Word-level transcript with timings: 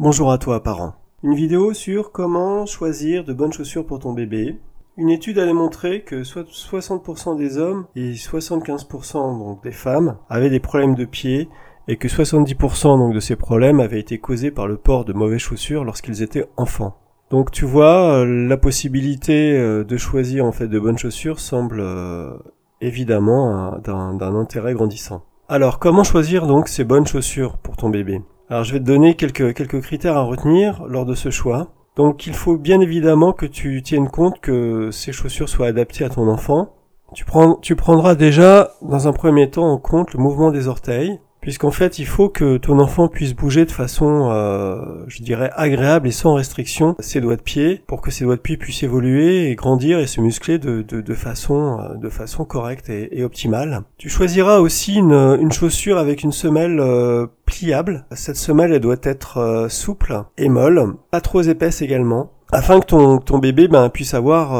Bonjour 0.00 0.30
à 0.30 0.38
toi 0.38 0.62
parent. 0.62 0.94
Une 1.24 1.34
vidéo 1.34 1.72
sur 1.72 2.12
comment 2.12 2.66
choisir 2.66 3.24
de 3.24 3.32
bonnes 3.32 3.52
chaussures 3.52 3.84
pour 3.84 3.98
ton 3.98 4.12
bébé. 4.12 4.56
Une 4.96 5.10
étude 5.10 5.40
a 5.40 5.44
démontré 5.44 6.02
que 6.02 6.22
soit 6.22 6.48
60% 6.48 7.36
des 7.36 7.58
hommes 7.58 7.84
et 7.96 8.12
75% 8.12 9.14
donc 9.40 9.60
des 9.64 9.72
femmes 9.72 10.16
avaient 10.30 10.50
des 10.50 10.60
problèmes 10.60 10.94
de 10.94 11.04
pied 11.04 11.48
et 11.88 11.96
que 11.96 12.06
70% 12.06 12.96
donc 12.96 13.12
de 13.12 13.18
ces 13.18 13.34
problèmes 13.34 13.80
avaient 13.80 13.98
été 13.98 14.18
causés 14.18 14.52
par 14.52 14.68
le 14.68 14.76
port 14.76 15.04
de 15.04 15.12
mauvaises 15.12 15.40
chaussures 15.40 15.82
lorsqu'ils 15.82 16.22
étaient 16.22 16.46
enfants. 16.56 16.94
Donc 17.30 17.50
tu 17.50 17.64
vois, 17.64 18.20
euh, 18.20 18.24
la 18.24 18.56
possibilité 18.56 19.58
euh, 19.58 19.82
de 19.82 19.96
choisir 19.96 20.44
en 20.44 20.52
fait 20.52 20.68
de 20.68 20.78
bonnes 20.78 20.96
chaussures 20.96 21.40
semble 21.40 21.80
euh, 21.80 22.34
évidemment 22.80 23.76
d'un 23.82 24.36
intérêt 24.36 24.74
grandissant. 24.74 25.24
Alors 25.48 25.80
comment 25.80 26.04
choisir 26.04 26.46
donc 26.46 26.68
ces 26.68 26.84
bonnes 26.84 27.06
chaussures 27.08 27.58
pour 27.58 27.76
ton 27.76 27.88
bébé? 27.88 28.22
Alors 28.50 28.64
je 28.64 28.72
vais 28.72 28.80
te 28.80 28.84
donner 28.84 29.14
quelques, 29.14 29.80
critères 29.82 30.16
à 30.16 30.22
retenir 30.22 30.84
lors 30.86 31.04
de 31.04 31.14
ce 31.14 31.30
choix. 31.30 31.68
Donc 31.96 32.26
il 32.26 32.34
faut 32.34 32.56
bien 32.56 32.80
évidemment 32.80 33.32
que 33.32 33.46
tu 33.46 33.82
tiennes 33.82 34.08
compte 34.08 34.40
que 34.40 34.90
ces 34.90 35.12
chaussures 35.12 35.48
soient 35.48 35.66
adaptées 35.66 36.04
à 36.04 36.08
ton 36.08 36.28
enfant. 36.28 36.74
Tu 37.14 37.76
prendras 37.76 38.14
déjà 38.14 38.72
dans 38.82 39.08
un 39.08 39.12
premier 39.12 39.50
temps 39.50 39.70
en 39.70 39.78
compte 39.78 40.14
le 40.14 40.20
mouvement 40.20 40.50
des 40.50 40.68
orteils, 40.68 41.18
puisqu'en 41.40 41.70
fait 41.70 41.98
il 41.98 42.06
faut 42.06 42.28
que 42.28 42.56
ton 42.56 42.78
enfant 42.78 43.08
puisse 43.08 43.34
bouger 43.34 43.64
de 43.64 43.70
façon, 43.70 44.28
euh, 44.30 45.04
je 45.06 45.22
dirais, 45.22 45.50
agréable 45.54 46.08
et 46.08 46.12
sans 46.12 46.34
restriction 46.34 46.94
ses 46.98 47.20
doigts 47.20 47.36
de 47.36 47.42
pied, 47.42 47.82
pour 47.86 48.00
que 48.00 48.10
ses 48.10 48.24
doigts 48.24 48.36
de 48.36 48.40
pied 48.40 48.56
puissent 48.56 48.82
évoluer 48.82 49.50
et 49.50 49.54
grandir 49.54 49.98
et 49.98 50.06
se 50.06 50.20
muscler 50.20 50.58
de, 50.58 50.82
de, 50.82 51.00
de 51.00 51.14
façon, 51.14 51.78
euh, 51.80 51.94
de 51.96 52.08
façon 52.08 52.44
correcte 52.44 52.90
et, 52.90 53.24
optimale. 53.24 53.82
Tu 53.98 54.08
choisiras 54.08 54.58
aussi 54.58 54.94
une, 54.94 55.12
une 55.40 55.52
chaussure 55.52 55.98
avec 55.98 56.22
une 56.22 56.32
semelle 56.32 56.78
euh, 56.80 57.26
pliable. 57.46 58.06
Cette 58.12 58.36
semelle 58.36 58.72
elle 58.72 58.80
doit 58.80 58.96
être 59.02 59.66
souple 59.68 60.22
et 60.36 60.48
molle, 60.48 60.94
pas 61.10 61.20
trop 61.20 61.42
épaisse 61.42 61.82
également 61.82 62.32
afin 62.50 62.80
que 62.80 62.86
ton, 62.86 63.18
ton 63.18 63.36
bébé 63.38 63.68
ben, 63.68 63.90
puisse 63.90 64.14
avoir 64.14 64.54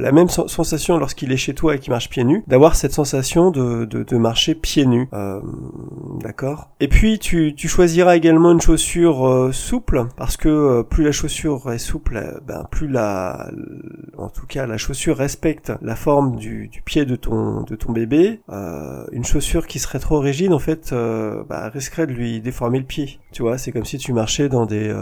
la 0.00 0.10
même 0.10 0.28
sensation 0.28 0.98
lorsqu'il 0.98 1.30
est 1.30 1.36
chez 1.36 1.54
toi 1.54 1.76
et 1.76 1.78
qu'il 1.78 1.92
marche 1.92 2.08
pieds 2.08 2.24
nus, 2.24 2.42
d'avoir 2.48 2.74
cette 2.74 2.92
sensation 2.92 3.52
de, 3.52 3.84
de, 3.84 4.16
marcher 4.16 4.56
pieds 4.56 4.86
nus. 4.86 5.08
D'accord 6.22 6.70
Et 6.78 6.88
puis 6.88 7.18
tu, 7.18 7.54
tu 7.54 7.68
choisiras 7.68 8.16
également 8.16 8.52
une 8.52 8.60
chaussure 8.60 9.26
euh, 9.26 9.52
souple, 9.52 10.06
parce 10.16 10.36
que 10.36 10.48
euh, 10.48 10.82
plus 10.82 11.02
la 11.02 11.12
chaussure 11.12 11.72
est 11.72 11.78
souple, 11.78 12.40
ben, 12.46 12.64
plus 12.70 12.86
la... 12.86 13.50
En 14.16 14.28
tout 14.28 14.46
cas, 14.46 14.66
la 14.66 14.78
chaussure 14.78 15.16
respecte 15.16 15.72
la 15.82 15.96
forme 15.96 16.36
du, 16.36 16.68
du 16.68 16.82
pied 16.82 17.04
de 17.04 17.16
ton, 17.16 17.62
de 17.62 17.74
ton 17.74 17.92
bébé. 17.92 18.40
une 19.12 19.24
chaussure 19.24 19.66
qui 19.66 19.78
serait 19.78 19.98
trop 19.98 20.20
rigide, 20.20 20.52
en 20.52 20.58
fait, 20.58 20.94
bah, 21.48 21.68
risquerait 21.68 22.06
de 22.06 22.12
lui 22.12 22.40
déformer 22.40 22.78
le 22.78 22.84
pied. 22.84 23.18
Tu 23.32 23.42
vois, 23.42 23.58
c'est 23.58 23.72
comme 23.72 23.84
si 23.84 23.98
tu 23.98 24.12
marchais 24.12 24.48
dans 24.48 24.66
des, 24.66 24.94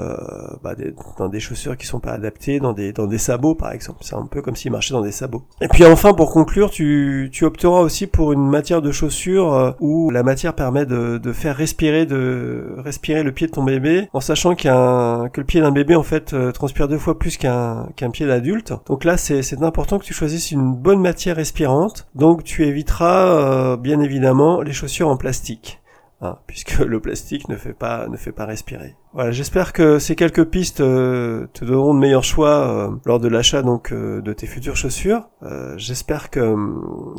bah, 0.62 0.74
des, 0.74 0.94
dans 1.18 1.28
des 1.28 1.40
chaussures 1.40 1.76
qui 1.76 1.86
sont 1.86 2.00
pas 2.00 2.12
adapté 2.12 2.60
dans 2.60 2.72
des, 2.72 2.92
dans 2.92 3.06
des 3.06 3.18
sabots 3.18 3.54
par 3.54 3.72
exemple. 3.72 3.98
C'est 4.02 4.14
un 4.14 4.26
peu 4.26 4.42
comme 4.42 4.56
s'il 4.56 4.72
marchait 4.72 4.94
dans 4.94 5.02
des 5.02 5.12
sabots. 5.12 5.42
Et 5.60 5.68
puis 5.68 5.84
enfin 5.84 6.14
pour 6.14 6.30
conclure, 6.30 6.70
tu, 6.70 7.28
tu 7.32 7.44
opteras 7.44 7.80
aussi 7.80 8.06
pour 8.06 8.32
une 8.32 8.48
matière 8.48 8.82
de 8.82 8.92
chaussure 8.92 9.54
euh, 9.54 9.72
où 9.80 10.10
la 10.10 10.22
matière 10.22 10.54
permet 10.54 10.86
de, 10.86 11.18
de 11.18 11.32
faire 11.32 11.56
respirer 11.56 12.06
de 12.06 12.74
respirer 12.78 13.22
le 13.22 13.32
pied 13.32 13.46
de 13.46 13.52
ton 13.52 13.64
bébé 13.64 14.08
en 14.12 14.20
sachant 14.20 14.54
qu'un 14.54 15.28
que 15.32 15.40
le 15.40 15.46
pied 15.46 15.60
d'un 15.60 15.72
bébé 15.72 15.94
en 15.94 16.02
fait 16.02 16.32
euh, 16.32 16.52
transpire 16.52 16.88
deux 16.88 16.98
fois 16.98 17.18
plus 17.18 17.36
qu'un 17.36 17.88
qu'un 17.96 18.10
pied 18.10 18.26
d'adulte. 18.26 18.72
Donc 18.86 19.04
là 19.04 19.16
c'est 19.16 19.42
c'est 19.42 19.62
important 19.62 19.98
que 19.98 20.04
tu 20.04 20.14
choisisses 20.14 20.50
une 20.50 20.74
bonne 20.74 21.00
matière 21.00 21.36
respirante. 21.36 22.08
Donc 22.14 22.44
tu 22.44 22.64
éviteras 22.64 23.26
euh, 23.26 23.76
bien 23.76 24.00
évidemment 24.00 24.62
les 24.62 24.72
chaussures 24.72 25.08
en 25.08 25.16
plastique. 25.16 25.79
Hein, 26.22 26.38
puisque 26.46 26.78
le 26.78 27.00
plastique 27.00 27.48
ne 27.48 27.56
fait 27.56 27.72
pas 27.72 28.08
ne 28.08 28.16
fait 28.16 28.32
pas 28.32 28.46
respirer. 28.46 28.96
Voilà, 29.12 29.30
j'espère 29.30 29.72
que 29.72 29.98
ces 29.98 30.16
quelques 30.16 30.44
pistes 30.44 30.80
euh, 30.80 31.46
te 31.52 31.64
donneront 31.64 31.94
de 31.94 31.98
meilleurs 31.98 32.24
choix 32.24 32.68
euh, 32.68 32.90
lors 33.06 33.20
de 33.20 33.28
l'achat 33.28 33.62
donc 33.62 33.92
euh, 33.92 34.20
de 34.20 34.32
tes 34.32 34.46
futures 34.46 34.76
chaussures. 34.76 35.28
j'espère 35.76 36.30
que 36.30 36.54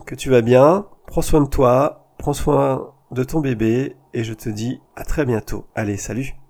que 0.05 0.15
tu 0.15 0.29
vas 0.29 0.41
bien. 0.41 0.85
Prends 1.07 1.21
soin 1.21 1.41
de 1.41 1.49
toi, 1.49 2.13
prends 2.17 2.33
soin 2.33 2.93
de 3.11 3.23
ton 3.23 3.39
bébé 3.39 3.95
et 4.13 4.23
je 4.23 4.33
te 4.33 4.49
dis 4.49 4.79
à 4.95 5.03
très 5.03 5.25
bientôt. 5.25 5.65
Allez, 5.75 5.97
salut. 5.97 6.40